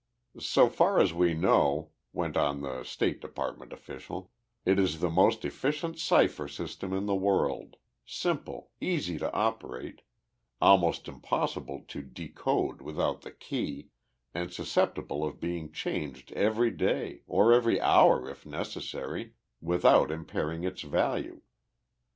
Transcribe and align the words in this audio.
"So 0.39 0.67
far 0.67 0.99
as 0.99 1.13
we 1.13 1.35
know," 1.35 1.91
went 2.11 2.35
on 2.35 2.61
the 2.61 2.83
State 2.83 3.21
Department 3.21 3.71
official, 3.71 4.31
"it 4.65 4.79
is 4.79 4.99
the 4.99 5.11
most 5.11 5.45
efficient 5.45 5.99
cipher 5.99 6.47
system 6.47 6.91
in 6.91 7.05
the 7.05 7.13
world 7.13 7.75
simple, 8.03 8.71
easy 8.81 9.19
to 9.19 9.31
operate, 9.31 10.01
almost 10.59 11.07
impossible 11.07 11.85
to 11.89 12.01
decode 12.01 12.81
without 12.81 13.21
the 13.21 13.29
key, 13.29 13.89
and 14.33 14.51
susceptible 14.51 15.23
of 15.23 15.39
being 15.39 15.71
changed 15.71 16.31
every 16.31 16.71
day, 16.71 17.21
or 17.27 17.53
every 17.53 17.79
hour 17.79 18.27
if 18.27 18.43
necessary, 18.43 19.33
without 19.61 20.09
impairing 20.09 20.63
its 20.63 20.81
value. 20.81 21.41